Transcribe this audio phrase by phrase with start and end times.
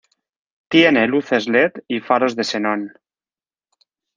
[0.71, 2.91] Tiene luces led y faros de xenón.